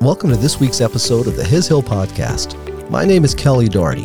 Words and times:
Welcome 0.00 0.30
to 0.30 0.36
this 0.36 0.60
week's 0.60 0.80
episode 0.80 1.26
of 1.26 1.34
the 1.34 1.44
His 1.44 1.66
Hill 1.66 1.82
Podcast. 1.82 2.54
My 2.88 3.04
name 3.04 3.24
is 3.24 3.34
Kelly 3.34 3.68
Doherty, 3.68 4.04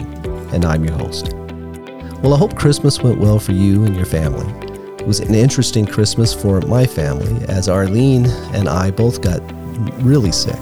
and 0.51 0.65
I'm 0.65 0.83
your 0.83 0.95
host. 0.95 1.33
Well, 2.23 2.33
I 2.33 2.37
hope 2.39 2.57
Christmas 2.57 3.03
went 3.03 3.19
well 3.19 3.37
for 3.37 3.51
you 3.51 3.85
and 3.85 3.95
your 3.95 4.07
family. 4.07 4.47
It 4.97 5.05
was 5.05 5.19
an 5.19 5.35
interesting 5.35 5.85
Christmas 5.85 6.33
for 6.33 6.61
my 6.61 6.87
family 6.87 7.45
as 7.45 7.69
Arlene 7.69 8.25
and 8.55 8.67
I 8.67 8.89
both 8.89 9.21
got 9.21 9.39
really 10.03 10.31
sick 10.31 10.59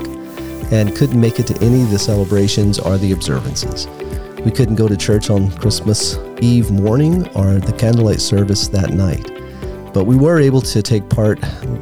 and 0.70 0.94
couldn't 0.98 1.22
make 1.22 1.40
it 1.40 1.48
to 1.48 1.58
any 1.64 1.82
of 1.82 1.92
the 1.92 2.00
celebrations 2.00 2.78
or 2.78 2.98
the 2.98 3.14
observances. 3.14 3.88
We 4.44 4.52
couldn't 4.52 4.76
go 4.76 4.90
to 4.90 4.98
church 4.98 5.30
on 5.30 5.50
Christmas 5.52 6.18
Eve 6.42 6.72
morning 6.72 7.26
or 7.38 7.54
the 7.54 7.74
candlelight 7.80 8.20
service 8.20 8.68
that 8.68 8.90
night. 8.90 9.41
But 9.94 10.06
we 10.06 10.16
were 10.16 10.40
able 10.40 10.62
to 10.62 10.82
take 10.82 11.10
part 11.10 11.40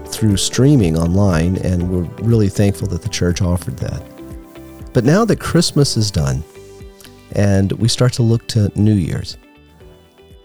through 0.08 0.38
streaming 0.38 0.98
online, 0.98 1.58
and 1.58 1.92
we're 1.92 2.10
really 2.24 2.50
thankful 2.50 2.88
that 2.88 3.04
the 3.04 3.10
church 3.10 3.42
offered 3.42 3.78
that. 3.78 4.02
But 4.94 5.04
now 5.04 5.26
that 5.26 5.40
Christmas 5.40 5.96
is 5.96 6.10
done, 6.10 6.44
and 7.34 7.72
we 7.74 7.88
start 7.88 8.14
to 8.14 8.24
look 8.24 8.48
to 8.48 8.72
New 8.80 8.96
Year's, 8.96 9.38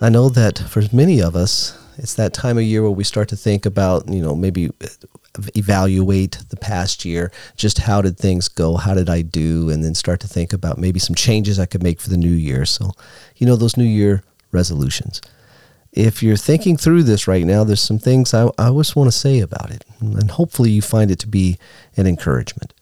I 0.03 0.11
know 0.11 0.29
that 0.29 0.59
for 0.59 0.83
many 0.93 1.23
of 1.23 1.35
us, 1.35 1.79
it's 1.97 2.15
that 2.15 2.35
time 2.35 2.59
of 2.59 2.65
year 2.65 2.83
where 2.83 2.91
we 2.91 3.05
start 3.05 3.29
to 3.31 3.37
think 3.37 3.65
about, 3.65 4.07
you 4.09 4.21
know, 4.21 4.35
maybe 4.35 4.71
evaluate 5.55 6.39
the 6.51 6.57
past 6.57 7.05
year. 7.07 7.33
Just 7.57 7.79
how 7.79 8.03
did 8.03 8.19
things 8.19 8.49
go? 8.49 8.77
How 8.77 8.93
did 8.93 9.09
I 9.09 9.23
do? 9.23 9.71
And 9.71 9.83
then 9.83 9.95
start 9.95 10.21
to 10.21 10.29
think 10.29 10.53
about 10.53 10.77
maybe 10.77 10.99
some 10.99 11.15
changes 11.15 11.59
I 11.59 11.67
could 11.67 11.83
make 11.83 12.01
for 12.01 12.11
the 12.11 12.19
new 12.19 12.29
year. 12.29 12.67
So, 12.67 12.93
you 13.37 13.47
know, 13.47 13.57
those 13.57 13.79
New 13.79 13.85
Year 13.85 14.23
resolutions 14.53 15.23
if 15.95 16.25
you're 16.25 16.37
thinking 16.37 16.77
through 16.77 17.05
this 17.05 17.29
right 17.29 17.45
now, 17.45 17.63
there's 17.63 17.81
some 17.81 18.01
things 18.01 18.35
I, 18.35 18.51
I 18.59 18.71
just 18.71 18.97
want 18.97 19.07
to 19.07 19.17
say 19.17 19.39
about 19.39 19.71
it. 19.71 19.85
And 20.01 20.29
hopefully 20.33 20.71
you 20.71 20.83
find 20.83 21.09
it 21.09 21.21
to 21.21 21.29
be 21.29 21.57
an 21.97 22.09
encouragement. 22.09 22.75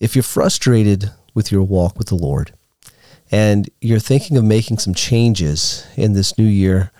If 0.00 0.16
you're 0.16 0.22
frustrated 0.22 1.10
with 1.34 1.52
your 1.52 1.62
walk 1.62 1.98
with 1.98 2.08
the 2.08 2.14
Lord 2.14 2.54
and 3.30 3.68
you're 3.82 3.98
thinking 3.98 4.38
of 4.38 4.44
making 4.44 4.78
some 4.78 4.94
changes 4.94 5.86
in 5.94 6.14
this 6.14 6.38
new 6.38 6.46
year, 6.46 6.90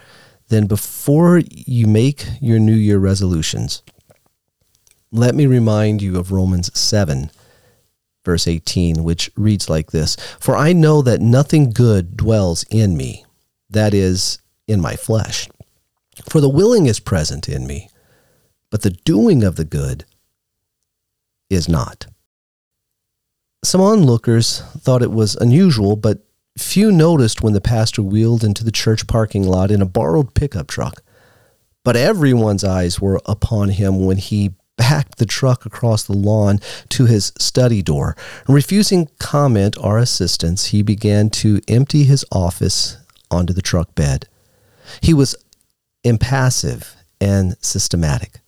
then 0.50 0.66
before 0.66 1.40
you 1.50 1.86
make 1.86 2.26
your 2.42 2.58
new 2.58 2.74
year 2.74 2.98
resolutions, 2.98 3.82
let 5.10 5.34
me 5.34 5.46
remind 5.46 6.02
you 6.02 6.18
of 6.18 6.30
Romans 6.30 6.78
7, 6.78 7.30
verse 8.22 8.46
18, 8.46 9.02
which 9.02 9.30
reads 9.34 9.70
like 9.70 9.92
this 9.92 10.16
For 10.38 10.54
I 10.56 10.74
know 10.74 11.00
that 11.00 11.22
nothing 11.22 11.70
good 11.70 12.18
dwells 12.18 12.66
in 12.70 12.98
me, 12.98 13.24
that 13.70 13.94
is, 13.94 14.41
in 14.66 14.80
my 14.80 14.96
flesh. 14.96 15.48
For 16.28 16.40
the 16.40 16.48
willing 16.48 16.86
is 16.86 17.00
present 17.00 17.48
in 17.48 17.66
me, 17.66 17.88
but 18.70 18.82
the 18.82 18.90
doing 18.90 19.42
of 19.42 19.56
the 19.56 19.64
good 19.64 20.04
is 21.48 21.68
not. 21.68 22.06
Some 23.64 23.80
onlookers 23.80 24.60
thought 24.78 25.02
it 25.02 25.12
was 25.12 25.36
unusual, 25.36 25.96
but 25.96 26.24
few 26.58 26.90
noticed 26.92 27.42
when 27.42 27.52
the 27.52 27.60
pastor 27.60 28.02
wheeled 28.02 28.44
into 28.44 28.64
the 28.64 28.72
church 28.72 29.06
parking 29.06 29.44
lot 29.44 29.70
in 29.70 29.80
a 29.80 29.86
borrowed 29.86 30.34
pickup 30.34 30.66
truck. 30.66 31.02
But 31.84 31.96
everyone's 31.96 32.64
eyes 32.64 33.00
were 33.00 33.20
upon 33.26 33.70
him 33.70 34.04
when 34.04 34.18
he 34.18 34.54
backed 34.76 35.18
the 35.18 35.26
truck 35.26 35.64
across 35.66 36.04
the 36.04 36.16
lawn 36.16 36.58
to 36.90 37.06
his 37.06 37.32
study 37.38 37.82
door. 37.82 38.16
Refusing 38.48 39.08
comment 39.18 39.76
or 39.80 39.98
assistance, 39.98 40.66
he 40.66 40.82
began 40.82 41.30
to 41.30 41.60
empty 41.68 42.04
his 42.04 42.24
office 42.32 42.98
onto 43.30 43.52
the 43.52 43.62
truck 43.62 43.94
bed. 43.94 44.28
He 45.00 45.14
was 45.14 45.34
impassive 46.04 46.96
and 47.20 47.56
systematic. 47.60 48.40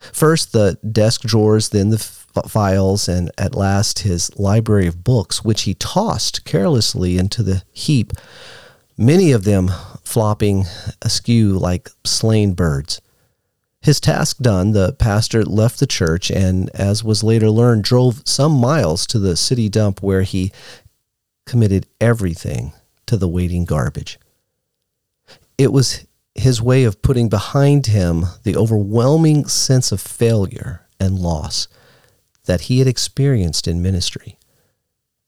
First, 0.00 0.52
the 0.52 0.78
desk 0.90 1.22
drawers, 1.22 1.68
then 1.68 1.90
the 1.90 1.96
f- 1.96 2.50
files, 2.50 3.08
and 3.08 3.30
at 3.38 3.54
last 3.54 4.00
his 4.00 4.36
library 4.38 4.86
of 4.86 5.04
books, 5.04 5.44
which 5.44 5.62
he 5.62 5.74
tossed 5.74 6.44
carelessly 6.44 7.18
into 7.18 7.42
the 7.42 7.62
heap, 7.72 8.12
many 8.96 9.32
of 9.32 9.44
them 9.44 9.70
flopping 10.04 10.64
askew 11.02 11.58
like 11.58 11.90
slain 12.04 12.54
birds. 12.54 13.00
His 13.80 14.00
task 14.00 14.38
done, 14.38 14.72
the 14.72 14.92
pastor 14.92 15.44
left 15.44 15.80
the 15.80 15.86
church 15.86 16.30
and, 16.30 16.70
as 16.70 17.02
was 17.02 17.24
later 17.24 17.50
learned, 17.50 17.82
drove 17.82 18.22
some 18.24 18.52
miles 18.52 19.06
to 19.08 19.18
the 19.18 19.36
city 19.36 19.68
dump 19.68 20.02
where 20.02 20.22
he 20.22 20.52
committed 21.46 21.86
everything 22.00 22.72
to 23.06 23.16
the 23.16 23.26
waiting 23.28 23.64
garbage. 23.64 24.18
It 25.58 25.72
was 25.72 26.06
his 26.34 26.62
way 26.62 26.84
of 26.84 27.02
putting 27.02 27.28
behind 27.28 27.86
him 27.86 28.24
the 28.42 28.56
overwhelming 28.56 29.46
sense 29.46 29.92
of 29.92 30.00
failure 30.00 30.86
and 30.98 31.18
loss 31.18 31.68
that 32.44 32.62
he 32.62 32.78
had 32.78 32.88
experienced 32.88 33.68
in 33.68 33.82
ministry. 33.82 34.38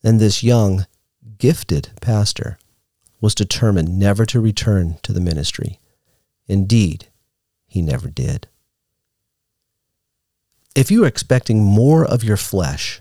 And 0.02 0.20
this 0.20 0.42
young, 0.42 0.86
gifted 1.38 1.90
pastor 2.00 2.58
was 3.20 3.34
determined 3.34 3.98
never 3.98 4.26
to 4.26 4.40
return 4.40 4.98
to 5.02 5.12
the 5.12 5.20
ministry. 5.20 5.80
Indeed, 6.46 7.08
he 7.66 7.82
never 7.82 8.08
did. 8.08 8.48
If 10.74 10.90
you 10.90 11.04
are 11.04 11.08
expecting 11.08 11.62
more 11.62 12.04
of 12.04 12.24
your 12.24 12.36
flesh 12.36 13.00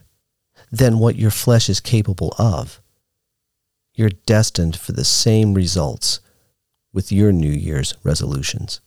than 0.72 1.00
what 1.00 1.16
your 1.16 1.32
flesh 1.32 1.70
is 1.70 1.80
capable 1.80 2.34
of, 2.38 2.82
you're 3.94 4.10
destined 4.10 4.76
for 4.76 4.92
the 4.92 5.06
same 5.06 5.54
results 5.54 6.20
with 6.94 7.12
your 7.12 7.32
New 7.32 7.52
Year's 7.52 7.96
resolutions. 8.04 8.80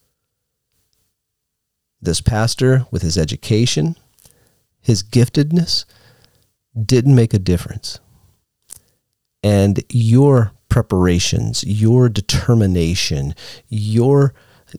This 2.00 2.20
pastor, 2.20 2.86
with 2.90 3.02
his 3.02 3.18
education, 3.18 3.96
his 4.80 5.02
giftedness, 5.02 5.84
didn't 6.80 7.14
make 7.14 7.34
a 7.34 7.38
difference. 7.38 7.98
And 9.42 9.82
your 9.88 10.52
preparations, 10.68 11.64
your 11.64 12.08
determination, 12.08 13.34
your 13.68 14.34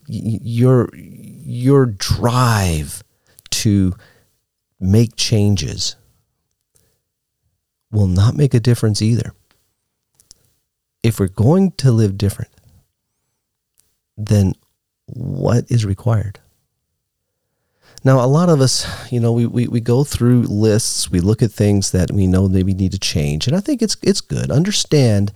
your 0.05 0.89
your 0.95 1.85
drive 1.85 3.03
to 3.49 3.93
make 4.79 5.15
changes 5.15 5.95
will 7.91 8.07
not 8.07 8.35
make 8.35 8.53
a 8.53 8.59
difference 8.59 9.01
either. 9.01 9.33
If 11.03 11.19
we're 11.19 11.27
going 11.27 11.71
to 11.73 11.91
live 11.91 12.17
different, 12.17 12.51
then 14.17 14.53
what 15.05 15.69
is 15.69 15.85
required? 15.85 16.39
Now, 18.03 18.23
a 18.23 18.27
lot 18.27 18.49
of 18.49 18.61
us, 18.61 19.11
you 19.11 19.19
know, 19.19 19.33
we, 19.33 19.45
we, 19.45 19.67
we 19.67 19.81
go 19.81 20.03
through 20.03 20.43
lists, 20.43 21.09
we 21.09 21.19
look 21.19 21.41
at 21.41 21.51
things 21.51 21.91
that 21.91 22.11
we 22.11 22.27
know 22.27 22.47
maybe 22.47 22.73
need 22.73 22.91
to 22.91 22.99
change, 22.99 23.47
and 23.47 23.55
I 23.55 23.59
think 23.59 23.81
it's, 23.81 23.97
it's 24.01 24.21
good. 24.21 24.51
Understand 24.51 25.33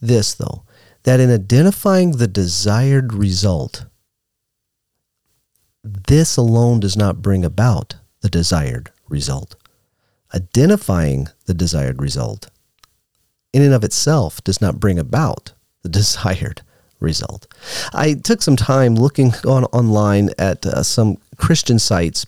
this, 0.00 0.34
though, 0.34 0.64
that 1.02 1.20
in 1.20 1.30
identifying 1.30 2.12
the 2.12 2.28
desired 2.28 3.12
result, 3.12 3.86
this 5.82 6.36
alone 6.36 6.80
does 6.80 6.96
not 6.96 7.20
bring 7.20 7.44
about 7.44 7.96
the 8.20 8.30
desired 8.30 8.90
result. 9.08 9.56
Identifying 10.34 11.28
the 11.46 11.54
desired 11.54 12.00
result 12.00 12.48
in 13.52 13.62
and 13.62 13.72
of 13.72 13.84
itself 13.84 14.42
does 14.42 14.60
not 14.60 14.80
bring 14.80 14.98
about 14.98 15.52
the 15.82 15.88
desired 16.00 16.62
result. 17.04 17.46
I 17.92 18.14
took 18.14 18.42
some 18.42 18.56
time 18.56 18.94
looking 18.96 19.34
on 19.46 19.64
online 19.66 20.30
at 20.38 20.66
uh, 20.66 20.82
some 20.82 21.18
Christian 21.36 21.78
sites, 21.78 22.26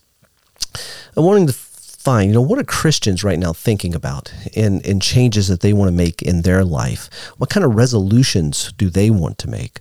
and 1.14 1.25
wanting 1.25 1.47
to 1.48 1.53
find, 1.53 2.28
you 2.31 2.34
know, 2.34 2.41
what 2.41 2.60
are 2.60 2.64
Christians 2.64 3.25
right 3.25 3.38
now 3.38 3.53
thinking 3.53 3.92
about 3.92 4.32
in, 4.53 4.81
in 4.82 5.00
changes 5.00 5.48
that 5.48 5.60
they 5.60 5.72
want 5.72 5.88
to 5.88 5.97
make 5.97 6.22
in 6.22 6.42
their 6.42 6.65
life? 6.65 7.10
What 7.36 7.50
kind 7.50 7.65
of 7.65 7.75
resolutions 7.75 8.72
do 8.78 8.88
they 8.88 9.10
want 9.10 9.38
to 9.38 9.50
make? 9.50 9.81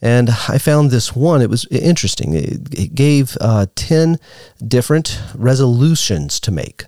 And 0.00 0.30
I 0.48 0.58
found 0.58 0.90
this 0.90 1.14
one, 1.14 1.42
it 1.42 1.50
was 1.50 1.66
interesting. 1.66 2.34
It, 2.34 2.74
it 2.74 2.94
gave 2.94 3.36
uh, 3.40 3.66
10 3.74 4.18
different 4.66 5.20
resolutions 5.34 6.40
to 6.40 6.50
make. 6.50 6.84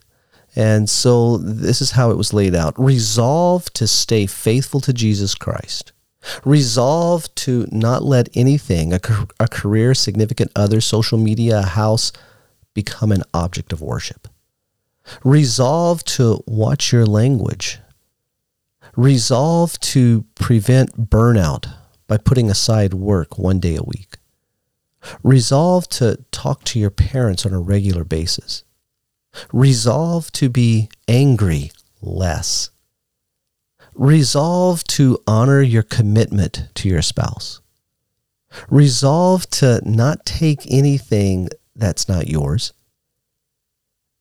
And 0.55 0.89
so 0.89 1.37
this 1.37 1.83
is 1.83 1.91
how 1.93 2.11
it 2.11 2.17
was 2.17 2.33
laid 2.33 2.55
out 2.55 2.79
Resolve 2.79 3.71
to 3.75 3.87
stay 3.87 4.27
faithful 4.27 4.81
to 4.81 4.93
Jesus 4.93 5.35
Christ. 5.35 5.93
Resolve 6.45 7.33
to 7.37 7.67
not 7.71 8.03
let 8.03 8.29
anything, 8.35 8.93
a, 8.93 9.01
a 9.39 9.49
career, 9.49 9.95
significant 9.95 10.51
other, 10.57 10.81
social 10.81 11.19
media, 11.19 11.61
a 11.61 11.67
house, 11.67 12.13
become 12.75 13.13
an 13.13 13.23
object 13.33 13.73
of 13.73 13.81
worship. 13.81 14.29
Resolve 15.25 16.05
to 16.05 16.43
watch 16.47 16.93
your 16.93 17.07
language. 17.07 17.79
Resolve 18.97 19.79
to 19.81 20.25
prevent 20.35 21.11
burnout 21.11 21.73
by 22.07 22.17
putting 22.17 22.51
aside 22.51 22.95
work 22.95 23.39
one 23.39 23.61
day 23.61 23.77
a 23.77 23.83
week. 23.83 24.17
Resolve 25.23 25.89
to 25.89 26.25
talk 26.33 26.65
to 26.65 26.79
your 26.79 26.91
parents 26.91 27.47
on 27.47 27.53
a 27.53 27.61
regular 27.61 28.05
basis. 28.05 28.65
Resolve 29.53 30.33
to 30.33 30.49
be 30.49 30.89
angry 31.07 31.71
less. 32.01 32.71
Resolve 33.97 34.85
to 34.85 35.19
honor 35.27 35.63
your 35.63 35.83
commitment 35.83 36.69
to 36.75 36.89
your 36.89 37.01
spouse. 37.01 37.63
Resolve 38.69 39.49
to 39.51 39.81
not 39.89 40.27
take 40.27 40.71
anything 40.71 41.49
that's 41.75 42.07
not 42.07 42.29
yours. 42.29 42.75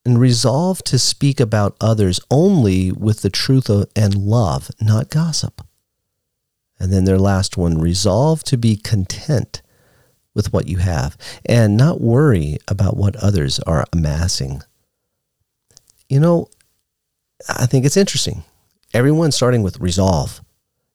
And 0.06 0.18
resolve 0.18 0.82
to 0.84 0.98
speak 0.98 1.40
about 1.40 1.76
others 1.78 2.20
only 2.30 2.90
with 2.90 3.20
the 3.20 3.28
truth 3.28 3.68
and 3.94 4.14
love, 4.14 4.70
not 4.80 5.10
gossip. 5.10 5.60
And 6.80 6.90
then 6.90 7.04
their 7.04 7.18
last 7.18 7.58
one 7.58 7.78
resolve 7.78 8.44
to 8.44 8.56
be 8.56 8.76
content 8.76 9.60
with 10.32 10.54
what 10.54 10.68
you 10.68 10.78
have 10.78 11.18
and 11.44 11.76
not 11.76 12.00
worry 12.00 12.56
about 12.66 12.96
what 12.96 13.16
others 13.16 13.58
are 13.60 13.84
amassing. 13.92 14.62
You 16.08 16.20
know, 16.20 16.48
I 17.46 17.66
think 17.66 17.84
it's 17.84 17.96
interesting. 17.98 18.42
Everyone 18.94 19.32
starting 19.32 19.62
with 19.62 19.80
resolve, 19.80 20.40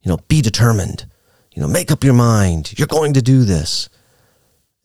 you 0.01 0.09
know, 0.09 0.17
be 0.27 0.41
determined, 0.41 1.05
you 1.53 1.61
know, 1.61 1.67
make 1.67 1.91
up 1.91 2.03
your 2.03 2.13
mind, 2.13 2.77
you're 2.77 2.87
going 2.87 3.13
to 3.13 3.21
do 3.21 3.43
this. 3.43 3.89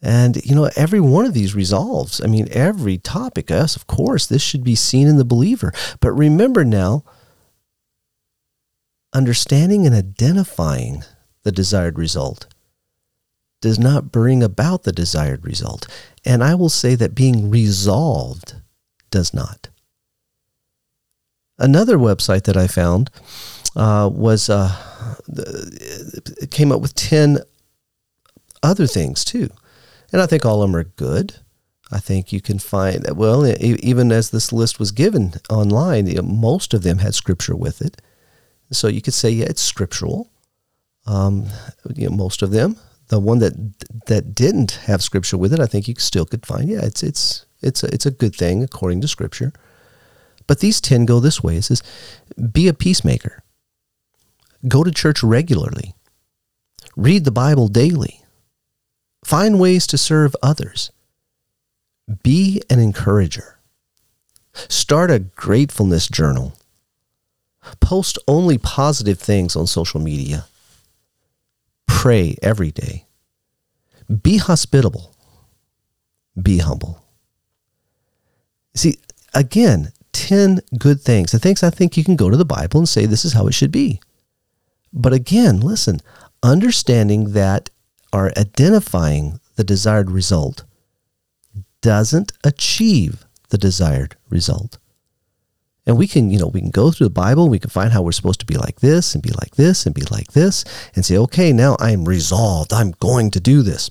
And, 0.03 0.37
you 0.45 0.55
know, 0.55 0.71
every 0.77 1.01
one 1.01 1.25
of 1.25 1.35
these 1.35 1.55
resolves, 1.55 2.21
I 2.23 2.27
mean, 2.27 2.49
every 2.51 2.99
topic, 2.99 3.51
yes, 3.51 3.77
of 3.77 3.87
course, 3.87 4.27
this 4.27 4.43
should 4.43 4.63
be 4.63 4.75
seen 4.75 5.09
in 5.09 5.17
the 5.17 5.25
believer. 5.25 5.73
But 6.01 6.13
remember 6.13 6.65
now, 6.65 7.05
understanding 9.13 9.87
and 9.87 9.95
identifying 9.95 11.03
the 11.45 11.53
desired 11.53 11.99
result 11.99 12.47
does 13.63 13.79
not 13.79 14.13
bring 14.13 14.43
about 14.43 14.83
the 14.83 14.93
desired 14.93 15.45
result. 15.45 15.87
And 16.25 16.45
I 16.45 16.55
will 16.55 16.69
say 16.69 16.95
that 16.97 17.15
being 17.15 17.51
resolved 17.51 18.57
does 19.11 19.33
not. 19.33 19.71
Another 21.59 21.97
website 21.97 22.43
that 22.45 22.57
I 22.57 22.67
found 22.67 23.11
uh, 23.75 24.11
was 24.13 24.49
uh, 24.51 24.75
it 25.29 26.51
came 26.51 26.73
up 26.73 26.81
with 26.81 26.95
10 26.95 27.39
other 28.63 28.87
things 28.87 29.25
too. 29.25 29.49
And 30.13 30.21
I 30.21 30.27
think 30.27 30.45
all 30.45 30.63
of 30.63 30.69
them 30.69 30.77
are 30.77 30.85
good. 30.85 31.37
I 31.93 32.01
think 32.01 32.33
you 32.33 32.41
can 32.41 32.59
find, 32.59 33.07
well, 33.17 33.47
even 33.61 34.11
as 34.11 34.31
this 34.31 34.53
list 34.53 34.81
was 34.81 34.91
given 34.91 35.35
online, 35.49 36.13
most 36.27 36.75
of 36.75 36.83
them 36.83 36.99
had 36.99 37.15
scripture 37.15 37.55
with 37.55 37.81
it. 37.81 38.03
So 38.73 38.89
you 38.89 39.01
could 39.01 39.15
say, 39.15 39.31
yeah, 39.31 39.47
it's 39.49 39.63
scriptural. 39.63 40.31
Um, 41.07 41.47
you 41.95 42.09
know, 42.11 42.17
most 42.17 42.43
of 42.43 42.51
them. 42.51 42.77
The 43.09 43.21
one 43.21 43.39
that 43.39 43.55
that 44.07 44.35
didn't 44.35 44.73
have 44.87 45.01
scripture 45.01 45.39
with 45.39 45.53
it, 45.53 45.61
I 45.61 45.67
think 45.67 45.87
you 45.87 45.95
still 45.99 46.27
could 46.27 46.45
find. 46.45 46.69
Yeah, 46.69 46.81
it's 46.83 47.05
it's 47.05 47.47
it's 47.63 47.85
a, 47.85 47.95
it's 47.95 48.07
a 48.07 48.11
good 48.11 48.35
thing 48.35 48.65
according 48.65 49.01
to 49.03 49.09
scripture. 49.09 49.53
But 50.47 50.61
these 50.61 50.81
10 50.81 51.07
go 51.07 51.21
this 51.21 51.43
way. 51.43 51.57
It 51.57 51.63
says, 51.63 51.83
be 52.53 52.69
a 52.69 52.75
peacemaker. 52.75 53.43
Go 54.69 54.85
to 54.85 54.91
church 54.91 55.23
regularly. 55.23 55.95
Read 56.97 57.25
the 57.25 57.31
Bible 57.31 57.69
daily. 57.69 58.23
Find 59.25 59.59
ways 59.61 59.87
to 59.89 59.99
serve 59.99 60.37
others. 60.43 60.91
Be 62.23 62.63
an 62.71 62.79
encourager. 62.79 63.59
Start 64.55 65.11
a 65.11 65.19
gratefulness 65.19 66.09
journal. 66.09 66.55
Post 67.81 68.19
only 68.29 68.59
positive 68.59 69.19
things 69.19 69.57
on 69.57 69.67
social 69.67 70.01
media. 70.01 70.47
Pray 71.87 72.37
every 72.41 72.71
day. 72.71 73.07
Be 74.23 74.37
hospitable. 74.37 75.13
Be 76.41 76.59
humble. 76.59 77.03
See, 78.75 78.99
again, 79.35 79.93
10 80.17 80.61
good 80.79 81.03
things, 81.03 81.33
the 81.33 81.39
things 81.39 81.63
I 81.63 81.69
think 81.69 81.97
you 81.97 82.03
can 82.03 82.17
go 82.17 82.31
to 82.31 82.39
the 82.39 82.45
Bible 82.45 82.81
and 82.81 82.89
say 82.89 83.05
this 83.05 83.25
is 83.25 83.35
how 83.35 83.47
it 83.47 83.53
should 83.53 83.71
be. 83.71 84.01
But 84.91 85.13
again, 85.13 85.61
listen, 85.61 86.01
understanding 86.43 87.33
that 87.33 87.69
our 88.15 88.33
identifying 88.37 89.41
the 89.57 89.65
desired 89.65 90.11
result 90.11 90.65
doesn't 91.83 92.33
achieve 92.43 93.27
the 93.51 93.59
desired 93.59 94.17
result. 94.31 94.79
And 95.87 95.99
we 95.99 96.09
can, 96.09 96.31
you 96.31 96.39
know, 96.39 96.49
we 96.49 96.61
can 96.61 96.71
go 96.71 96.91
through 96.91 97.09
the 97.09 97.11
Bible, 97.11 97.51
we 97.51 97.59
can 97.59 97.71
find 97.71 97.93
how 97.93 98.01
we're 98.01 98.13
supposed 98.13 98.41
to 98.41 98.47
be 98.47 98.57
like 98.57 98.81
this 98.81 99.15
and 99.15 99.23
be 99.23 99.31
like 99.31 99.57
this 99.57 99.85
and 99.85 99.95
be 99.95 100.03
like 100.11 100.33
this 100.33 100.65
and 100.95 101.05
say, 101.05 101.19
okay, 101.19 101.53
now 101.53 101.77
I'm 101.79 102.07
resolved. 102.07 102.73
I'm 102.73 102.93
going 102.93 103.31
to 103.33 103.41
do 103.41 103.61
this. 103.61 103.91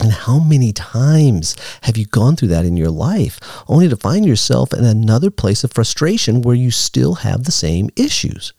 And 0.00 0.12
how 0.12 0.40
many 0.40 0.72
times 0.72 1.56
have 1.82 1.96
you 1.96 2.06
gone 2.06 2.36
through 2.36 2.48
that 2.48 2.64
in 2.64 2.76
your 2.76 2.90
life 2.90 3.38
only 3.68 3.88
to 3.88 3.96
find 3.96 4.26
yourself 4.26 4.72
in 4.72 4.84
another 4.84 5.30
place 5.30 5.62
of 5.62 5.72
frustration 5.72 6.42
where 6.42 6.56
you 6.56 6.70
still 6.70 7.16
have 7.16 7.44
the 7.44 7.52
same 7.52 7.90
issues? 7.96 8.52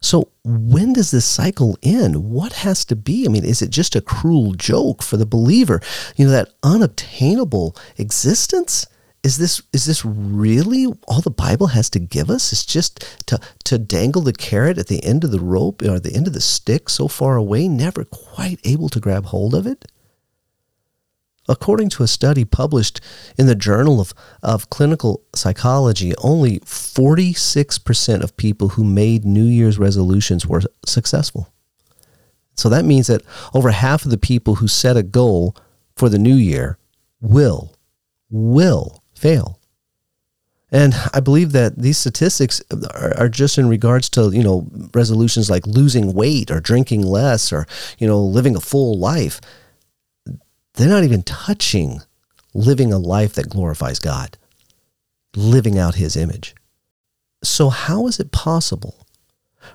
So, 0.00 0.30
when 0.44 0.94
does 0.94 1.12
this 1.12 1.24
cycle 1.24 1.78
end? 1.82 2.24
What 2.24 2.54
has 2.54 2.84
to 2.86 2.96
be? 2.96 3.24
I 3.24 3.28
mean, 3.28 3.44
is 3.44 3.62
it 3.62 3.70
just 3.70 3.94
a 3.94 4.00
cruel 4.00 4.52
joke 4.52 5.00
for 5.00 5.16
the 5.16 5.24
believer? 5.24 5.80
You 6.16 6.26
know, 6.26 6.32
that 6.32 6.52
unobtainable 6.64 7.76
existence? 7.98 8.86
Is 9.22 9.38
this 9.38 9.62
is 9.72 9.84
this 9.84 10.04
really 10.04 10.86
all 11.06 11.20
the 11.20 11.30
Bible 11.30 11.68
has 11.68 11.88
to 11.90 12.00
give 12.00 12.28
us? 12.28 12.52
It's 12.52 12.66
just 12.66 13.06
to 13.26 13.38
to 13.62 13.78
dangle 13.78 14.22
the 14.22 14.32
carrot 14.32 14.78
at 14.78 14.88
the 14.88 15.04
end 15.04 15.22
of 15.22 15.30
the 15.30 15.38
rope 15.38 15.82
or 15.82 16.00
the 16.00 16.12
end 16.12 16.26
of 16.26 16.32
the 16.32 16.40
stick 16.40 16.88
so 16.88 17.06
far 17.06 17.36
away, 17.36 17.68
never 17.68 18.04
quite 18.04 18.58
able 18.64 18.88
to 18.88 18.98
grab 18.98 19.26
hold 19.26 19.54
of 19.54 19.68
it? 19.68 19.84
According 21.48 21.88
to 21.90 22.04
a 22.04 22.08
study 22.08 22.44
published 22.44 23.00
in 23.36 23.46
the 23.46 23.56
Journal 23.56 24.00
of, 24.00 24.14
of 24.42 24.70
Clinical 24.70 25.22
Psychology, 25.34 26.14
only 26.18 26.60
46% 26.60 28.22
of 28.22 28.36
people 28.36 28.70
who 28.70 28.84
made 28.84 29.24
New 29.24 29.44
Year's 29.44 29.78
resolutions 29.78 30.46
were 30.46 30.62
successful. 30.86 31.48
So 32.56 32.68
that 32.68 32.84
means 32.84 33.08
that 33.08 33.22
over 33.54 33.70
half 33.70 34.04
of 34.04 34.10
the 34.10 34.18
people 34.18 34.56
who 34.56 34.68
set 34.68 34.96
a 34.96 35.02
goal 35.02 35.56
for 35.96 36.08
the 36.08 36.18
new 36.18 36.34
year 36.34 36.78
will, 37.20 37.74
will 38.30 39.02
fail. 39.14 39.58
And 40.70 40.94
I 41.12 41.20
believe 41.20 41.52
that 41.52 41.76
these 41.76 41.98
statistics 41.98 42.62
are, 42.94 43.14
are, 43.18 43.28
just 43.28 43.58
in 43.58 43.68
regards 43.68 44.08
to, 44.10 44.30
you 44.30 44.42
know, 44.42 44.66
resolutions 44.94 45.50
like 45.50 45.66
losing 45.66 46.14
weight 46.14 46.50
or 46.50 46.60
drinking 46.60 47.02
less 47.02 47.52
or, 47.52 47.66
you 47.98 48.06
know, 48.06 48.22
living 48.22 48.56
a 48.56 48.60
full 48.60 48.98
life 48.98 49.40
they're 50.74 50.88
not 50.88 51.04
even 51.04 51.22
touching 51.22 52.00
living 52.54 52.92
a 52.92 52.98
life 52.98 53.34
that 53.34 53.48
glorifies 53.48 53.98
God, 53.98 54.36
living 55.36 55.78
out 55.78 55.96
His 55.96 56.16
image. 56.16 56.54
So, 57.42 57.68
how 57.70 58.06
is 58.06 58.20
it 58.20 58.32
possible 58.32 59.06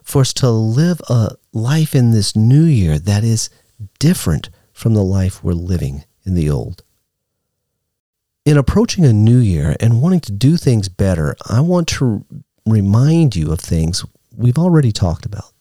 for 0.03 0.21
us 0.21 0.33
to 0.33 0.49
live 0.49 1.01
a 1.09 1.31
life 1.53 1.95
in 1.95 2.11
this 2.11 2.35
new 2.35 2.63
year 2.63 2.97
that 2.99 3.23
is 3.23 3.49
different 3.99 4.49
from 4.73 4.93
the 4.93 5.03
life 5.03 5.43
we're 5.43 5.53
living 5.53 6.05
in 6.23 6.35
the 6.35 6.49
old? 6.49 6.83
In 8.45 8.57
approaching 8.57 9.03
a 9.03 9.11
new 9.11 9.39
year 9.39 9.75
and 9.81 10.01
wanting 10.01 10.21
to 10.21 10.31
do 10.31 10.55
things 10.55 10.87
better, 10.87 11.35
I 11.49 11.59
want 11.59 11.89
to 11.89 12.25
remind 12.65 13.35
you 13.35 13.51
of 13.51 13.59
things 13.59 14.05
we've 14.35 14.57
already 14.57 14.93
talked 14.93 15.25
about. 15.25 15.51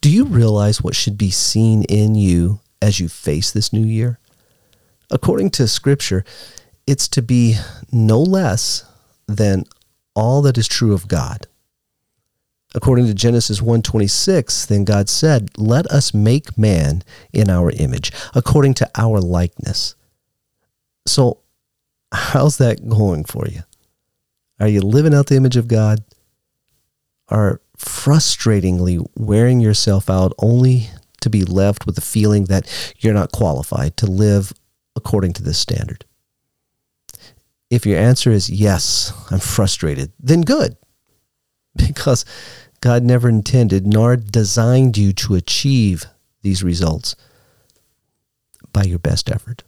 Do 0.00 0.10
you 0.10 0.24
realize 0.24 0.80
what 0.80 0.94
should 0.94 1.18
be 1.18 1.30
seen 1.30 1.82
in 1.82 2.14
you 2.14 2.60
as 2.80 3.00
you 3.00 3.08
face 3.08 3.50
this 3.50 3.72
new 3.72 3.84
year? 3.84 4.18
According 5.10 5.50
to 5.50 5.68
Scripture, 5.68 6.24
it's 6.86 7.08
to 7.08 7.22
be 7.22 7.56
no 7.92 8.20
less 8.20 8.84
than 9.26 9.64
all 10.14 10.42
that 10.42 10.58
is 10.58 10.68
true 10.68 10.94
of 10.94 11.08
God. 11.08 11.46
According 12.74 13.06
to 13.06 13.14
Genesis 13.14 13.62
1:26, 13.62 14.66
then 14.66 14.84
God 14.84 15.08
said, 15.08 15.50
"Let 15.56 15.86
us 15.90 16.12
make 16.12 16.58
man 16.58 17.02
in 17.32 17.48
our 17.48 17.70
image, 17.70 18.12
according 18.34 18.74
to 18.74 18.90
our 18.96 19.20
likeness." 19.20 19.94
So, 21.06 21.38
how's 22.12 22.58
that 22.58 22.88
going 22.88 23.24
for 23.24 23.46
you? 23.48 23.62
Are 24.60 24.68
you 24.68 24.80
living 24.80 25.14
out 25.14 25.26
the 25.26 25.36
image 25.36 25.56
of 25.56 25.68
God? 25.68 26.02
Are 27.28 27.60
frustratingly 27.78 29.04
wearing 29.16 29.60
yourself 29.60 30.10
out 30.10 30.32
only 30.38 30.90
to 31.20 31.30
be 31.30 31.44
left 31.44 31.86
with 31.86 31.94
the 31.94 32.00
feeling 32.00 32.44
that 32.44 32.94
you're 32.98 33.14
not 33.14 33.32
qualified 33.32 33.96
to 33.98 34.06
live 34.06 34.52
according 34.94 35.32
to 35.34 35.42
this 35.42 35.58
standard? 35.58 36.04
If 37.70 37.84
your 37.84 37.98
answer 37.98 38.30
is 38.30 38.48
yes, 38.48 39.12
I'm 39.30 39.40
frustrated, 39.40 40.12
then 40.20 40.42
good. 40.42 40.76
Because 41.76 42.24
God 42.80 43.02
never 43.02 43.28
intended 43.28 43.86
nor 43.86 44.16
designed 44.16 44.96
you 44.96 45.12
to 45.14 45.34
achieve 45.34 46.06
these 46.42 46.62
results 46.62 47.16
by 48.72 48.84
your 48.84 48.98
best 48.98 49.30
effort. 49.30 49.62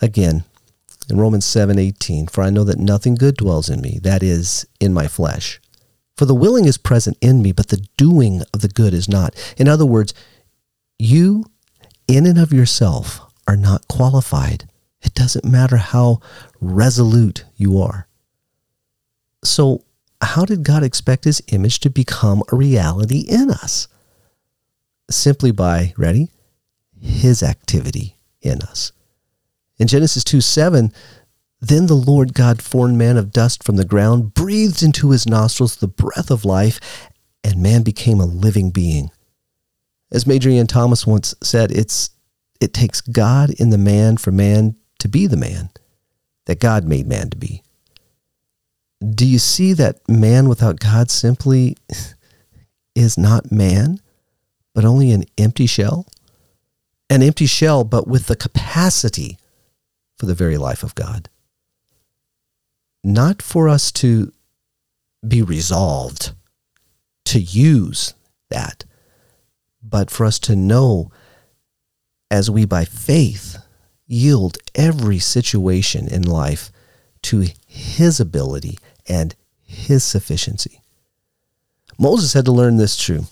Again, 0.00 0.44
in 1.08 1.18
Romans 1.18 1.44
7:18, 1.44 2.28
for 2.30 2.42
I 2.42 2.50
know 2.50 2.64
that 2.64 2.78
nothing 2.78 3.14
good 3.14 3.36
dwells 3.36 3.68
in 3.68 3.80
me, 3.80 3.98
that 4.02 4.22
is 4.22 4.66
in 4.80 4.92
my 4.92 5.06
flesh. 5.06 5.60
For 6.16 6.26
the 6.26 6.34
willing 6.34 6.64
is 6.64 6.78
present 6.78 7.18
in 7.20 7.42
me, 7.42 7.52
but 7.52 7.68
the 7.68 7.86
doing 7.96 8.42
of 8.52 8.60
the 8.60 8.68
good 8.68 8.94
is 8.94 9.08
not. 9.08 9.34
In 9.56 9.68
other 9.68 9.86
words, 9.86 10.14
you 10.98 11.44
in 12.06 12.26
and 12.26 12.38
of 12.38 12.52
yourself 12.52 13.20
are 13.48 13.56
not 13.56 13.88
qualified. 13.88 14.68
It 15.02 15.14
doesn't 15.14 15.44
matter 15.44 15.76
how 15.76 16.20
resolute 16.60 17.44
you 17.56 17.80
are. 17.80 18.06
So, 19.42 19.84
how 20.22 20.44
did 20.44 20.62
God 20.62 20.82
expect 20.82 21.24
his 21.24 21.42
image 21.48 21.80
to 21.80 21.90
become 21.90 22.42
a 22.50 22.56
reality 22.56 23.26
in 23.28 23.50
us? 23.50 23.88
Simply 25.10 25.50
by, 25.50 25.92
ready? 25.98 26.30
His 26.98 27.42
activity 27.42 28.16
in 28.40 28.62
us. 28.62 28.92
In 29.78 29.86
Genesis 29.86 30.24
2 30.24 30.40
7, 30.40 30.92
then 31.68 31.86
the 31.86 31.94
Lord 31.94 32.34
God 32.34 32.60
formed 32.60 32.98
man 32.98 33.16
of 33.16 33.32
dust 33.32 33.62
from 33.62 33.76
the 33.76 33.84
ground, 33.84 34.34
breathed 34.34 34.82
into 34.82 35.10
his 35.10 35.26
nostrils 35.26 35.76
the 35.76 35.88
breath 35.88 36.30
of 36.30 36.44
life, 36.44 36.80
and 37.42 37.62
man 37.62 37.82
became 37.82 38.20
a 38.20 38.26
living 38.26 38.70
being. 38.70 39.10
As 40.10 40.26
Major 40.26 40.50
Ian 40.50 40.66
Thomas 40.66 41.06
once 41.06 41.34
said, 41.42 41.70
it's 41.70 42.10
it 42.60 42.72
takes 42.72 43.00
God 43.00 43.50
in 43.50 43.70
the 43.70 43.78
man 43.78 44.16
for 44.16 44.30
man 44.30 44.76
to 45.00 45.08
be 45.08 45.26
the 45.26 45.36
man 45.36 45.70
that 46.46 46.60
God 46.60 46.84
made 46.84 47.06
man 47.06 47.30
to 47.30 47.36
be. 47.36 47.62
Do 49.14 49.26
you 49.26 49.38
see 49.38 49.72
that 49.74 50.08
man 50.08 50.48
without 50.48 50.80
God 50.80 51.10
simply 51.10 51.76
is 52.94 53.18
not 53.18 53.52
man, 53.52 54.00
but 54.74 54.84
only 54.84 55.10
an 55.10 55.24
empty 55.36 55.66
shell? 55.66 56.06
An 57.10 57.22
empty 57.22 57.46
shell, 57.46 57.84
but 57.84 58.08
with 58.08 58.26
the 58.26 58.36
capacity 58.36 59.38
for 60.16 60.26
the 60.26 60.34
very 60.34 60.56
life 60.56 60.82
of 60.82 60.94
God. 60.94 61.28
Not 63.04 63.42
for 63.42 63.68
us 63.68 63.92
to 63.92 64.32
be 65.26 65.42
resolved 65.42 66.32
to 67.26 67.38
use 67.38 68.14
that, 68.48 68.84
but 69.82 70.10
for 70.10 70.24
us 70.24 70.38
to 70.40 70.56
know 70.56 71.10
as 72.30 72.50
we 72.50 72.64
by 72.64 72.86
faith 72.86 73.58
yield 74.06 74.56
every 74.74 75.18
situation 75.18 76.08
in 76.08 76.22
life 76.22 76.72
to 77.22 77.46
his 77.66 78.20
ability 78.20 78.78
and 79.06 79.34
his 79.62 80.02
sufficiency. 80.02 80.80
Moses 81.98 82.32
had 82.32 82.46
to 82.46 82.52
learn 82.52 82.78
this 82.78 82.96
too. 82.96 83.26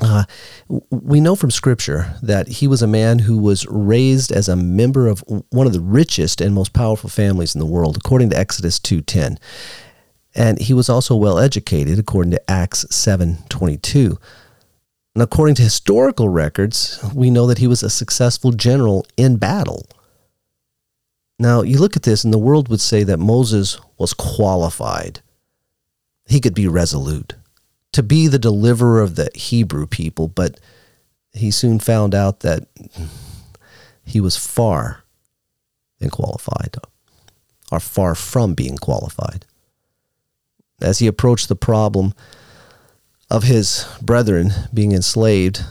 Uh, 0.00 0.24
we 0.90 1.20
know 1.20 1.34
from 1.34 1.50
Scripture 1.50 2.14
that 2.22 2.48
he 2.48 2.66
was 2.66 2.82
a 2.82 2.86
man 2.86 3.20
who 3.20 3.38
was 3.38 3.66
raised 3.66 4.32
as 4.32 4.48
a 4.48 4.56
member 4.56 5.06
of 5.06 5.24
one 5.50 5.66
of 5.66 5.72
the 5.72 5.80
richest 5.80 6.40
and 6.40 6.54
most 6.54 6.72
powerful 6.72 7.10
families 7.10 7.54
in 7.54 7.58
the 7.58 7.66
world, 7.66 7.96
according 7.96 8.30
to 8.30 8.38
Exodus 8.38 8.78
2.10. 8.78 9.38
And 10.34 10.60
he 10.60 10.74
was 10.74 10.88
also 10.88 11.16
well 11.16 11.38
educated, 11.38 11.98
according 11.98 12.32
to 12.32 12.50
Acts 12.50 12.84
7.22. 12.86 14.16
And 15.14 15.22
according 15.22 15.56
to 15.56 15.62
historical 15.62 16.28
records, 16.28 17.02
we 17.14 17.30
know 17.30 17.46
that 17.46 17.58
he 17.58 17.66
was 17.66 17.82
a 17.82 17.90
successful 17.90 18.52
general 18.52 19.06
in 19.16 19.36
battle. 19.36 19.86
Now, 21.38 21.62
you 21.62 21.78
look 21.78 21.96
at 21.96 22.02
this, 22.02 22.22
and 22.22 22.32
the 22.32 22.38
world 22.38 22.68
would 22.68 22.80
say 22.80 23.02
that 23.02 23.18
Moses 23.18 23.78
was 23.98 24.14
qualified. 24.14 25.20
He 26.26 26.38
could 26.40 26.54
be 26.54 26.68
resolute 26.68 27.34
to 27.92 28.02
be 28.02 28.28
the 28.28 28.38
deliverer 28.38 29.00
of 29.00 29.16
the 29.16 29.30
Hebrew 29.34 29.86
people, 29.86 30.28
but 30.28 30.60
he 31.32 31.50
soon 31.50 31.78
found 31.78 32.14
out 32.14 32.40
that 32.40 32.66
he 34.04 34.20
was 34.20 34.36
far 34.36 35.04
than 35.98 36.10
qualified, 36.10 36.76
or 37.70 37.80
far 37.80 38.14
from 38.14 38.54
being 38.54 38.76
qualified. 38.76 39.44
As 40.80 40.98
he 40.98 41.06
approached 41.06 41.48
the 41.48 41.56
problem 41.56 42.14
of 43.30 43.44
his 43.44 43.86
brethren 44.00 44.50
being 44.72 44.92
enslaved 44.92 45.64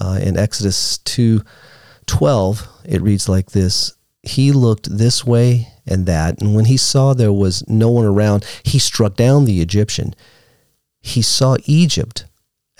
uh, 0.00 0.18
in 0.22 0.36
Exodus 0.36 0.98
2:12, 0.98 2.66
it 2.84 3.02
reads 3.02 3.28
like 3.28 3.50
this: 3.50 3.92
He 4.22 4.52
looked 4.52 4.96
this 4.96 5.24
way 5.24 5.68
and 5.86 6.06
that, 6.06 6.40
and 6.40 6.54
when 6.54 6.66
he 6.66 6.76
saw 6.76 7.12
there 7.12 7.32
was 7.32 7.66
no 7.68 7.90
one 7.90 8.06
around, 8.06 8.44
he 8.62 8.78
struck 8.78 9.16
down 9.16 9.44
the 9.44 9.60
Egyptian 9.60 10.14
he 11.04 11.20
saw 11.20 11.58
Egypt 11.66 12.24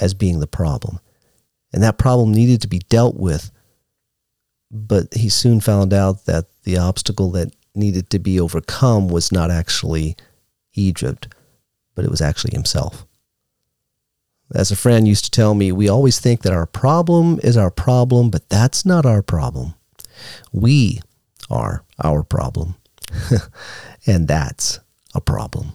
as 0.01 0.15
being 0.15 0.41
the 0.41 0.47
problem. 0.47 0.99
And 1.75 1.83
that 1.83 1.99
problem 1.99 2.33
needed 2.33 2.63
to 2.63 2.69
be 2.69 2.79
dealt 2.79 3.17
with. 3.17 3.51
But 4.71 5.13
he 5.13 5.29
soon 5.29 5.61
found 5.61 5.93
out 5.93 6.25
that 6.25 6.47
the 6.63 6.79
obstacle 6.79 7.31
that 7.33 7.53
needed 7.75 8.09
to 8.11 8.19
be 8.19 8.41
overcome 8.41 9.09
was 9.09 9.31
not 9.31 9.51
actually 9.51 10.17
Egypt, 10.73 11.29
but 11.95 12.07
it 12.07 12.11
was 12.11 12.23
actually 12.23 12.55
himself. 12.55 13.05
As 14.55 14.71
a 14.71 14.77
friend 14.77 15.07
used 15.07 15.25
to 15.25 15.31
tell 15.31 15.55
me, 15.55 15.71
we 15.71 15.91
always 15.91 16.19
think 16.19 16.43
that 16.43 16.53
our 16.53 16.67
problem 16.67 17.39
is 17.43 17.59
our 17.59 17.71
problem, 17.71 18.31
but 18.31 18.49
that's 18.49 18.87
not 18.87 19.05
our 19.05 19.21
problem. 19.21 19.75
We 20.51 21.03
are 21.51 21.85
our 22.03 22.23
problem. 22.23 22.77
and 24.07 24.27
that's 24.27 24.81
a 25.15 25.21
problem. 25.21 25.73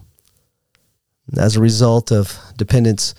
As 1.36 1.56
a 1.56 1.60
result 1.60 2.10
of 2.10 2.38
dependence 2.56 3.14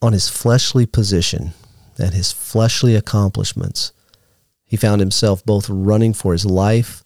on 0.00 0.12
his 0.12 0.28
fleshly 0.28 0.86
position 0.86 1.52
and 1.98 2.12
his 2.12 2.32
fleshly 2.32 2.94
accomplishments, 2.94 3.92
he 4.64 4.76
found 4.76 5.00
himself 5.00 5.44
both 5.44 5.68
running 5.68 6.12
for 6.12 6.32
his 6.32 6.44
life 6.44 7.04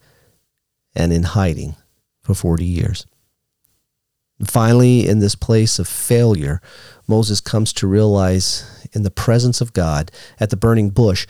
and 0.95 1.13
in 1.13 1.23
hiding 1.23 1.77
for 2.23 2.35
40 2.35 2.65
years. 2.65 3.07
Finally, 4.45 5.09
in 5.09 5.21
this 5.21 5.35
place 5.35 5.79
of 5.79 5.89
failure, 5.89 6.61
Moses 7.07 7.41
comes 7.41 7.73
to 7.75 7.87
realize 7.87 8.89
in 8.93 9.03
the 9.03 9.11
presence 9.11 9.61
of 9.61 9.73
God 9.73 10.11
at 10.39 10.51
the 10.51 10.57
burning 10.57 10.91
bush 10.91 11.27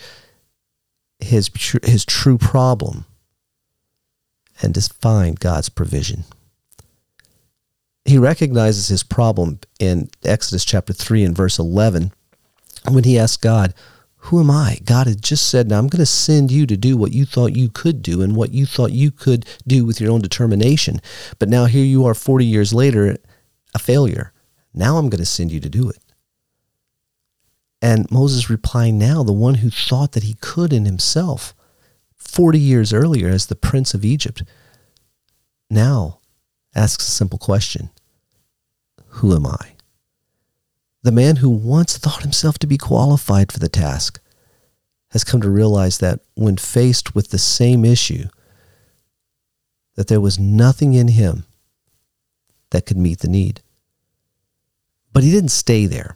his, 1.19 1.49
his 1.83 2.05
true 2.05 2.37
problem 2.37 3.05
and 4.61 4.73
to 4.75 4.81
find 4.81 5.39
God's 5.39 5.69
provision 5.69 6.25
he 8.07 8.17
recognizes 8.17 8.87
his 8.87 9.03
problem 9.03 9.59
in 9.79 10.09
Exodus 10.23 10.63
chapter 10.63 10.93
3 10.93 11.25
and 11.25 11.35
verse 11.35 11.59
11 11.59 12.13
when 12.89 13.03
he 13.03 13.19
asks 13.19 13.35
God, 13.35 13.73
Who 14.15 14.39
am 14.39 14.49
I? 14.49 14.79
God 14.85 15.07
had 15.07 15.21
just 15.21 15.49
said, 15.49 15.67
Now 15.67 15.77
I'm 15.77 15.87
going 15.87 15.99
to 15.99 16.05
send 16.05 16.49
you 16.49 16.65
to 16.67 16.77
do 16.77 16.95
what 16.95 17.11
you 17.11 17.25
thought 17.25 17.55
you 17.55 17.69
could 17.69 18.01
do 18.01 18.21
and 18.21 18.33
what 18.33 18.53
you 18.53 18.65
thought 18.65 18.93
you 18.93 19.11
could 19.11 19.45
do 19.67 19.83
with 19.83 19.99
your 19.99 20.11
own 20.11 20.21
determination. 20.21 21.01
But 21.37 21.49
now 21.49 21.65
here 21.65 21.83
you 21.83 22.05
are 22.05 22.13
40 22.13 22.45
years 22.45 22.73
later, 22.73 23.17
a 23.75 23.79
failure. 23.79 24.31
Now 24.73 24.97
I'm 24.97 25.09
going 25.09 25.19
to 25.19 25.25
send 25.25 25.51
you 25.51 25.59
to 25.59 25.69
do 25.69 25.89
it. 25.89 25.99
And 27.81 28.09
Moses 28.09 28.49
replying 28.49 28.97
now, 28.97 29.21
the 29.21 29.33
one 29.33 29.55
who 29.55 29.69
thought 29.69 30.13
that 30.13 30.23
he 30.23 30.35
could 30.35 30.71
in 30.71 30.85
himself 30.85 31.53
40 32.15 32.57
years 32.57 32.93
earlier 32.93 33.27
as 33.27 33.47
the 33.47 33.55
prince 33.55 33.93
of 33.93 34.05
Egypt, 34.05 34.43
now 35.69 36.21
asks 36.73 37.07
a 37.07 37.11
simple 37.11 37.37
question 37.37 37.89
Who 39.17 39.35
am 39.35 39.47
I? 39.47 39.71
The 41.01 41.11
man 41.11 41.37
who 41.37 41.49
once 41.49 41.97
thought 41.97 42.21
himself 42.21 42.59
to 42.59 42.67
be 42.67 42.77
qualified 42.77 43.51
for 43.51 43.57
the 43.57 43.69
task 43.69 44.19
has 45.09 45.23
come 45.23 45.41
to 45.41 45.49
realize 45.49 45.97
that 45.97 46.19
when 46.35 46.57
faced 46.57 47.15
with 47.15 47.29
the 47.29 47.39
same 47.39 47.83
issue, 47.83 48.25
that 49.95 50.07
there 50.07 50.21
was 50.21 50.37
nothing 50.37 50.93
in 50.93 51.07
him 51.07 51.45
that 52.69 52.85
could 52.85 52.97
meet 52.97 53.19
the 53.19 53.27
need. 53.27 53.61
But 55.13 55.23
he 55.23 55.31
didn't 55.31 55.49
stay 55.49 55.87
there. 55.87 56.15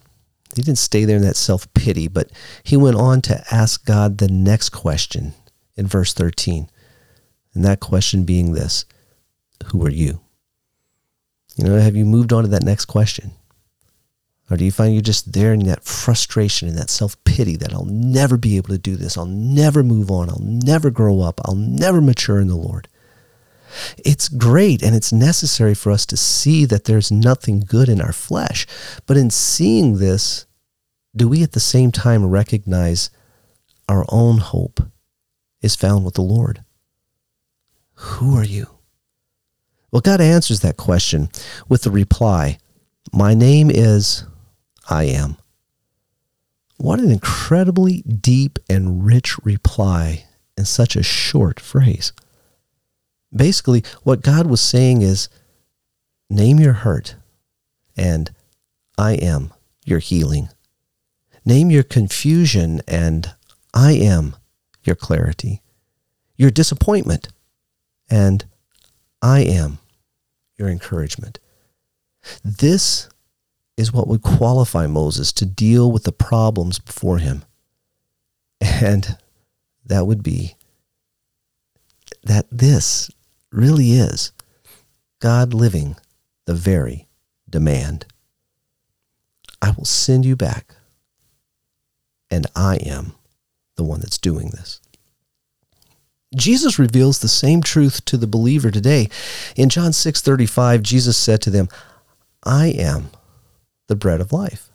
He 0.54 0.62
didn't 0.62 0.78
stay 0.78 1.04
there 1.04 1.16
in 1.16 1.22
that 1.22 1.36
self 1.36 1.72
pity, 1.74 2.06
but 2.06 2.30
he 2.62 2.76
went 2.76 2.96
on 2.96 3.20
to 3.22 3.42
ask 3.50 3.84
God 3.84 4.18
the 4.18 4.28
next 4.28 4.68
question 4.68 5.32
in 5.76 5.88
verse 5.88 6.14
13. 6.14 6.70
And 7.54 7.64
that 7.64 7.80
question 7.80 8.22
being 8.22 8.52
this 8.52 8.84
Who 9.66 9.84
are 9.84 9.90
you? 9.90 10.20
You 11.56 11.64
know, 11.64 11.78
have 11.78 11.96
you 11.96 12.04
moved 12.04 12.32
on 12.32 12.42
to 12.44 12.48
that 12.50 12.64
next 12.64 12.86
question? 12.86 13.32
Or 14.50 14.56
do 14.56 14.64
you 14.64 14.72
find 14.72 14.92
you're 14.92 15.02
just 15.02 15.32
there 15.32 15.54
in 15.54 15.64
that 15.64 15.84
frustration 15.84 16.68
and 16.68 16.76
that 16.76 16.90
self 16.90 17.22
pity 17.24 17.56
that 17.56 17.72
I'll 17.72 17.86
never 17.86 18.36
be 18.36 18.56
able 18.56 18.68
to 18.68 18.78
do 18.78 18.96
this? 18.96 19.16
I'll 19.16 19.24
never 19.24 19.82
move 19.82 20.10
on. 20.10 20.28
I'll 20.28 20.42
never 20.42 20.90
grow 20.90 21.20
up. 21.20 21.40
I'll 21.44 21.54
never 21.54 22.00
mature 22.00 22.40
in 22.40 22.48
the 22.48 22.56
Lord. 22.56 22.88
It's 24.04 24.28
great 24.28 24.82
and 24.82 24.94
it's 24.94 25.12
necessary 25.12 25.74
for 25.74 25.90
us 25.90 26.04
to 26.06 26.16
see 26.16 26.66
that 26.66 26.84
there's 26.84 27.10
nothing 27.10 27.60
good 27.60 27.88
in 27.88 28.02
our 28.02 28.12
flesh. 28.12 28.66
But 29.06 29.16
in 29.16 29.30
seeing 29.30 29.98
this, 29.98 30.44
do 31.16 31.28
we 31.28 31.42
at 31.42 31.52
the 31.52 31.60
same 31.60 31.90
time 31.90 32.28
recognize 32.28 33.10
our 33.88 34.04
own 34.10 34.38
hope 34.38 34.80
is 35.62 35.76
found 35.76 36.04
with 36.04 36.14
the 36.14 36.22
Lord? 36.22 36.62
Who 37.94 38.36
are 38.36 38.44
you? 38.44 38.71
Well, 39.92 40.00
God 40.00 40.22
answers 40.22 40.60
that 40.60 40.78
question 40.78 41.28
with 41.68 41.82
the 41.82 41.90
reply 41.90 42.58
My 43.12 43.34
name 43.34 43.70
is 43.70 44.24
I 44.88 45.04
am. 45.04 45.36
What 46.78 46.98
an 46.98 47.10
incredibly 47.10 48.00
deep 48.02 48.58
and 48.70 49.04
rich 49.04 49.38
reply 49.44 50.24
in 50.56 50.64
such 50.64 50.96
a 50.96 51.02
short 51.02 51.60
phrase. 51.60 52.12
Basically, 53.34 53.84
what 54.02 54.22
God 54.22 54.46
was 54.46 54.60
saying 54.62 55.02
is 55.02 55.28
name 56.30 56.58
your 56.58 56.72
hurt, 56.72 57.16
and 57.94 58.32
I 58.96 59.12
am 59.12 59.52
your 59.84 59.98
healing. 59.98 60.48
Name 61.44 61.70
your 61.70 61.82
confusion, 61.82 62.80
and 62.88 63.34
I 63.74 63.92
am 63.92 64.36
your 64.84 64.96
clarity. 64.96 65.60
Your 66.36 66.50
disappointment, 66.50 67.28
and 68.10 68.44
I 69.20 69.40
am 69.40 69.78
your 70.56 70.68
encouragement. 70.68 71.38
This 72.44 73.08
is 73.76 73.92
what 73.92 74.06
would 74.08 74.22
qualify 74.22 74.86
Moses 74.86 75.32
to 75.32 75.46
deal 75.46 75.90
with 75.90 76.04
the 76.04 76.12
problems 76.12 76.78
before 76.78 77.18
him. 77.18 77.44
And 78.60 79.16
that 79.84 80.06
would 80.06 80.22
be 80.22 80.56
that 82.22 82.46
this 82.50 83.10
really 83.50 83.92
is 83.92 84.32
God 85.20 85.52
living 85.52 85.96
the 86.46 86.54
very 86.54 87.08
demand. 87.48 88.06
I 89.60 89.72
will 89.76 89.84
send 89.84 90.24
you 90.24 90.36
back, 90.36 90.74
and 92.30 92.46
I 92.54 92.76
am 92.76 93.14
the 93.76 93.84
one 93.84 94.00
that's 94.00 94.18
doing 94.18 94.50
this. 94.50 94.80
Jesus 96.34 96.78
reveals 96.78 97.18
the 97.18 97.28
same 97.28 97.62
truth 97.62 98.04
to 98.06 98.16
the 98.16 98.26
believer 98.26 98.70
today. 98.70 99.08
In 99.56 99.68
John 99.68 99.92
6:35, 99.92 100.82
Jesus 100.82 101.16
said 101.16 101.42
to 101.42 101.50
them, 101.50 101.68
"I 102.42 102.68
am 102.68 103.10
the 103.88 103.96
bread 103.96 104.20
of 104.20 104.32
life." 104.32 104.70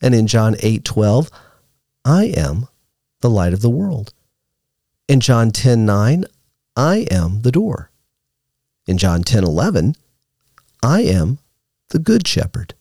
And 0.00 0.14
in 0.14 0.26
John 0.26 0.56
8:12, 0.60 1.30
"I 2.04 2.24
am 2.24 2.68
the 3.20 3.30
light 3.30 3.52
of 3.52 3.60
the 3.60 3.70
world." 3.70 4.12
In 5.08 5.20
John 5.20 5.50
10:9, 5.50 6.24
"I 6.74 7.06
am 7.10 7.42
the 7.42 7.52
door." 7.52 7.90
In 8.86 8.98
John 8.98 9.22
10:11, 9.22 9.94
"I 10.82 11.02
am 11.02 11.38
the 11.90 11.98
good 11.98 12.26
shepherd." 12.26 12.74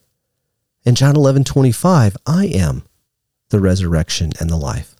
In 0.83 0.95
John 0.95 1.15
11:25, 1.15 2.17
"I 2.25 2.45
am 2.45 2.83
the 3.49 3.59
resurrection 3.59 4.31
and 4.39 4.49
the 4.49 4.55
life." 4.55 4.90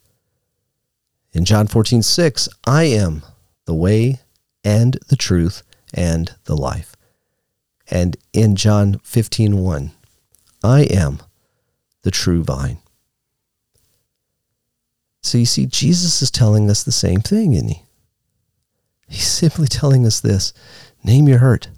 In 1.34 1.46
John 1.46 1.68
14, 1.68 2.02
6, 2.02 2.50
I 2.66 2.84
am 2.84 3.24
the 3.66 3.74
way 3.74 4.20
and 4.64 4.98
the 5.08 5.16
truth 5.16 5.64
and 5.94 6.34
the 6.46 6.56
life. 6.56 6.96
And 7.90 8.18
in 8.34 8.56
John 8.56 9.00
15, 9.04 9.58
1, 9.58 9.92
I 10.64 10.82
am 10.84 11.20
the 12.04 12.12
true 12.12 12.44
vine. 12.44 12.78
So 15.22 15.38
you 15.38 15.46
see, 15.46 15.66
Jesus 15.66 16.22
is 16.22 16.32
telling 16.32 16.70
us 16.70 16.84
the 16.84 16.92
same 16.92 17.22
thing, 17.22 17.54
isn't 17.54 17.70
he? 17.70 17.84
He's 19.08 19.28
simply 19.28 19.68
telling 19.68 20.06
us 20.06 20.20
this 20.20 20.54
name 21.04 21.28
your 21.28 21.40
hurt. 21.40 21.70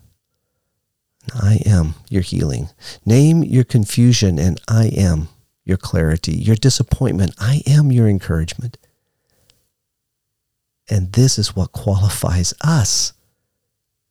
I 1.34 1.62
am 1.66 1.96
your 2.10 2.22
healing. 2.22 2.70
Name 3.06 3.44
your 3.44 3.64
confusion, 3.64 4.38
and 4.38 4.60
I 4.68 4.88
am 4.88 5.30
your 5.64 5.78
clarity. 5.78 6.34
Your 6.34 6.56
disappointment, 6.58 7.34
I 7.40 7.62
am 7.66 7.92
your 7.92 8.10
encouragement. 8.10 8.78
And 10.94 11.12
this 11.14 11.40
is 11.40 11.56
what 11.56 11.72
qualifies 11.72 12.54
us 12.62 13.14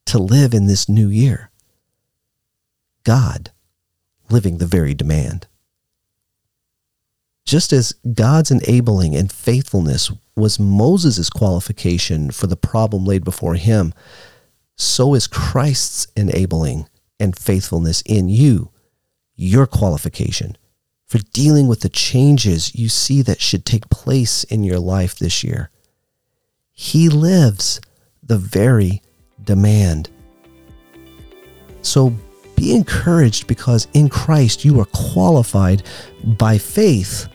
to 0.07 0.19
live 0.19 0.53
in 0.53 0.67
this 0.67 0.89
new 0.89 1.07
year. 1.07 1.53
God 3.05 3.53
living 4.29 4.59
the 4.59 4.67
very 4.67 4.93
demand. 4.93 5.47
Just 7.45 7.73
as 7.73 7.93
God's 8.15 8.51
enabling 8.51 9.15
and 9.15 9.31
faithfulness 9.31 10.11
was 10.35 10.59
Moses' 10.59 11.31
qualification 11.31 12.33
for 12.33 12.49
the 12.49 12.57
problem 12.57 13.05
laid 13.05 13.23
before 13.23 13.55
him, 13.55 13.95
so 14.77 15.15
is 15.15 15.29
Christ's 15.29 16.09
enabling 16.17 16.89
and 17.21 17.39
faithfulness 17.39 18.03
in 18.07 18.29
you, 18.29 18.73
your 19.37 19.69
qualification 19.69 20.57
for 21.07 21.19
dealing 21.33 21.69
with 21.69 21.83
the 21.83 21.89
changes 21.89 22.75
you 22.75 22.89
see 22.89 23.23
that 23.23 23.41
should 23.41 23.65
take 23.65 23.89
place 23.89 24.43
in 24.43 24.65
your 24.65 24.81
life 24.81 25.15
this 25.15 25.45
year. 25.45 25.71
He 26.73 27.09
lives 27.09 27.81
the 28.23 28.39
very 28.39 29.03
demand. 29.45 30.11
So 31.83 32.15
be 32.57 32.75
encouraged 32.75 33.47
because 33.47 33.89
in 33.93 34.09
Christ 34.09 34.65
you 34.65 34.81
are 34.81 34.87
qualified 34.87 35.83
by 36.25 36.59
faith 36.59 37.29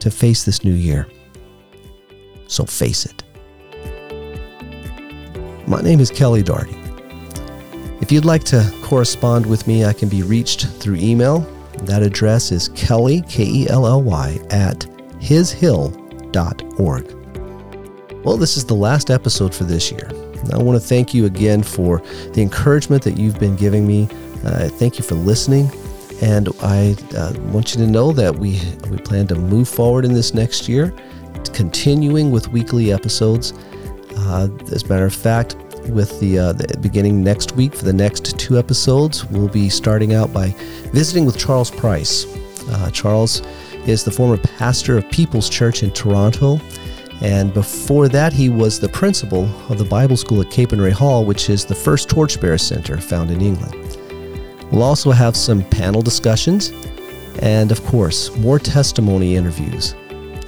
to 0.00 0.10
face 0.10 0.44
this 0.44 0.64
new 0.64 0.74
year. 0.74 1.08
So 2.46 2.64
face 2.64 3.06
it. 3.06 3.24
My 5.66 5.80
name 5.82 6.00
is 6.00 6.10
Kelly 6.10 6.42
Doherty. 6.42 6.76
If 8.00 8.12
you'd 8.12 8.24
like 8.24 8.44
to 8.44 8.72
correspond 8.82 9.44
with 9.44 9.66
me, 9.66 9.84
I 9.84 9.92
can 9.92 10.08
be 10.08 10.22
reached 10.22 10.66
through 10.66 10.96
email. 10.96 11.40
That 11.82 12.02
address 12.02 12.52
is 12.52 12.68
Kelly, 12.70 13.22
K 13.28 13.44
E 13.44 13.68
L 13.68 13.86
L 13.86 14.02
Y, 14.02 14.38
at 14.50 14.80
hishill.org. 15.20 17.17
Well, 18.28 18.36
this 18.36 18.58
is 18.58 18.66
the 18.66 18.74
last 18.74 19.10
episode 19.10 19.54
for 19.54 19.64
this 19.64 19.90
year. 19.90 20.06
I 20.52 20.58
want 20.58 20.78
to 20.78 20.86
thank 20.86 21.14
you 21.14 21.24
again 21.24 21.62
for 21.62 22.02
the 22.34 22.42
encouragement 22.42 23.02
that 23.04 23.16
you've 23.16 23.40
been 23.40 23.56
giving 23.56 23.86
me. 23.86 24.06
Uh, 24.44 24.68
thank 24.68 24.98
you 24.98 25.02
for 25.02 25.14
listening. 25.14 25.70
And 26.20 26.50
I 26.60 26.94
uh, 27.16 27.32
want 27.44 27.74
you 27.74 27.80
to 27.80 27.86
know 27.86 28.12
that 28.12 28.36
we, 28.36 28.60
we 28.90 28.98
plan 28.98 29.28
to 29.28 29.34
move 29.34 29.66
forward 29.66 30.04
in 30.04 30.12
this 30.12 30.34
next 30.34 30.68
year, 30.68 30.94
continuing 31.54 32.30
with 32.30 32.48
weekly 32.48 32.92
episodes. 32.92 33.54
Uh, 34.14 34.48
as 34.72 34.82
a 34.82 34.88
matter 34.88 35.06
of 35.06 35.14
fact, 35.14 35.56
with 35.88 36.20
the, 36.20 36.38
uh, 36.38 36.52
the, 36.52 36.76
beginning 36.82 37.24
next 37.24 37.52
week 37.52 37.74
for 37.74 37.86
the 37.86 37.94
next 37.94 38.38
two 38.38 38.58
episodes, 38.58 39.24
we'll 39.24 39.48
be 39.48 39.70
starting 39.70 40.12
out 40.12 40.34
by 40.34 40.48
visiting 40.92 41.24
with 41.24 41.38
Charles 41.38 41.70
Price. 41.70 42.26
Uh, 42.68 42.90
Charles 42.90 43.40
is 43.86 44.04
the 44.04 44.10
former 44.10 44.36
pastor 44.36 44.98
of 44.98 45.10
People's 45.10 45.48
Church 45.48 45.82
in 45.82 45.90
Toronto. 45.92 46.60
And 47.20 47.52
before 47.52 48.08
that, 48.08 48.32
he 48.32 48.48
was 48.48 48.78
the 48.78 48.88
principal 48.88 49.44
of 49.70 49.78
the 49.78 49.84
Bible 49.84 50.16
School 50.16 50.40
at 50.40 50.48
Capernwray 50.48 50.92
Hall, 50.92 51.24
which 51.24 51.50
is 51.50 51.64
the 51.64 51.74
first 51.74 52.08
torchbearer 52.08 52.58
center 52.58 52.96
found 52.98 53.30
in 53.30 53.40
England. 53.40 53.74
We'll 54.70 54.82
also 54.82 55.10
have 55.10 55.36
some 55.36 55.64
panel 55.64 56.02
discussions 56.02 56.72
and, 57.40 57.72
of 57.72 57.84
course, 57.84 58.36
more 58.36 58.58
testimony 58.58 59.36
interviews 59.36 59.94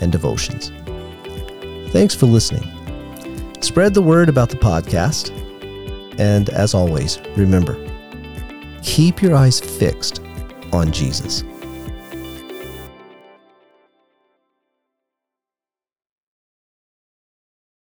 and 0.01 0.13
devotions. 0.13 0.71
Thanks 1.93 2.15
for 2.15 2.27
listening. 2.27 2.69
Spread 3.61 3.95
the 3.95 4.03
word 4.03 4.29
about 4.29 4.51
the 4.51 4.57
podcast. 4.57 5.37
And 6.19 6.51
as 6.51 6.75
always, 6.75 7.19
remember 7.37 7.87
keep 8.83 9.21
your 9.23 9.35
eyes 9.35 9.61
fixed 9.61 10.21
on 10.73 10.91
Jesus. 10.91 11.45